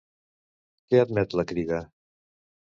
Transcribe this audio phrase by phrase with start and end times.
[0.87, 1.85] Què admet la Crida?